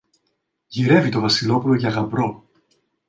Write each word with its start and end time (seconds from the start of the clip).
Γυρεύει 0.67 1.09
το 1.09 1.19
Βασιλόπουλο 1.19 1.73
για 1.75 1.89
γαμπρό. 1.89 2.47